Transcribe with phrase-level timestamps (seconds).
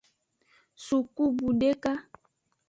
[0.85, 1.93] Sukubu deka.